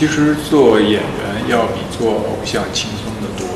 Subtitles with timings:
[0.00, 3.46] 其实做演员要比做偶像轻松的多。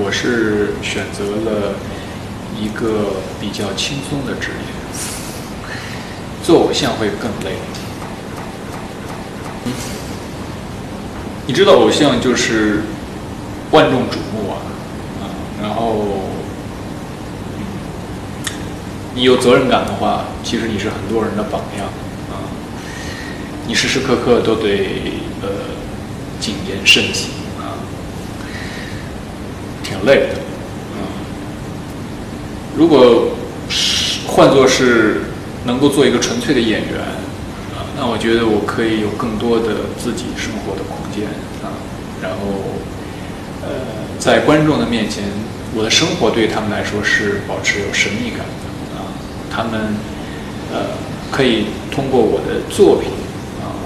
[0.00, 1.74] 我是选择了
[2.56, 4.94] 一个比较轻松的职业，
[6.44, 7.56] 做偶像会更累。
[11.48, 12.82] 你知道偶像就是
[13.72, 14.62] 万众瞩目啊，
[15.20, 15.24] 啊，
[15.60, 16.28] 然后
[19.16, 21.88] 你有责任感的话，其实你是很多人的榜样，
[23.70, 24.68] 你时时刻刻都得
[25.42, 25.48] 呃
[26.40, 27.78] 谨言慎行啊，
[29.84, 30.34] 挺累的
[30.98, 31.06] 啊。
[32.76, 33.28] 如果
[34.26, 35.20] 换作是
[35.66, 36.98] 能够做一个纯粹的演员
[37.70, 41.28] 啊，那我觉得我可以有更多的自己生活的空间
[41.62, 41.70] 啊，
[42.20, 42.38] 然后
[43.62, 43.70] 呃
[44.18, 45.22] 在观众的面前，
[45.76, 49.14] 我的生活对他们来说是保持有神秘感的啊，
[49.48, 49.94] 他们
[50.72, 50.98] 呃
[51.30, 53.10] 可以通过我的作品，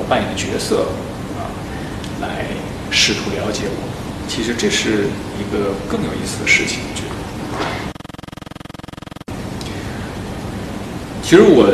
[0.04, 0.84] 我扮演的角色
[1.38, 1.48] 啊，
[2.20, 2.44] 来
[2.90, 3.88] 试图了解我。
[4.28, 5.08] 其实这是
[5.40, 7.14] 一个更有意思的事情，我觉得。
[11.22, 11.72] 其实我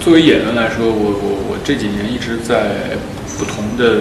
[0.00, 2.96] 作为演员来说，我我我这几年一直在
[3.36, 3.98] 不同的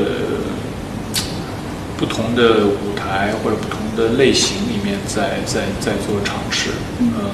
[1.97, 6.69] 不同的舞台或者不同的类型里面在在在做尝试，
[7.17, 7.33] 呃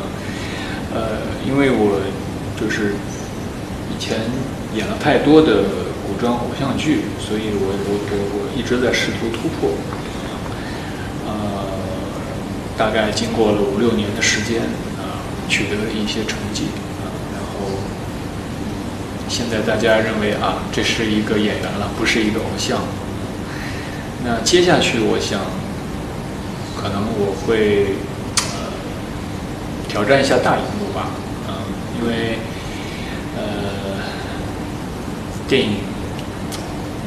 [0.96, 1.02] 呃，
[1.46, 2.00] 因为我
[2.60, 2.96] 就是
[3.92, 4.18] 以前
[4.74, 5.64] 演了太多的
[6.08, 9.72] 古装偶像剧，所以我我我我一直在试图突破，
[11.26, 11.34] 呃，
[12.78, 14.62] 大概经过了五六年的时间
[15.02, 16.66] 啊，取得了一些成绩
[17.02, 17.72] 啊，然后
[19.28, 22.80] 现在大家认为啊，这是一个演员了，不是一个偶像。
[24.24, 25.42] 那接下去，我想
[26.78, 27.96] 可能我会
[28.54, 28.72] 呃
[29.88, 31.10] 挑战一下大荧幕吧，
[31.48, 31.54] 嗯、
[32.00, 32.38] 因为
[33.36, 33.42] 呃
[35.48, 35.78] 电影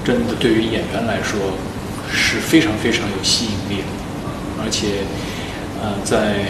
[0.09, 1.39] 真的对于演员来说
[2.11, 3.89] 是非常非常有吸引力的，
[4.65, 5.05] 而且
[5.83, 6.47] 呃在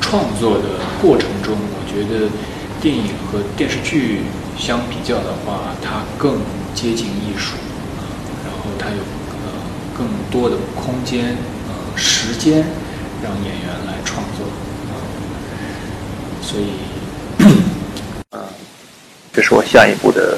[0.00, 2.28] 创作的过程中，我觉得
[2.80, 4.22] 电影和电视剧
[4.58, 6.40] 相比较的话，它更
[6.74, 7.54] 接近艺术，
[8.42, 8.98] 然后它有
[9.30, 9.46] 呃
[9.96, 11.36] 更多的空间
[11.68, 12.64] 呃时间
[13.22, 14.44] 让演员来创作，
[16.42, 16.64] 所以
[19.32, 20.36] 这是我下一步的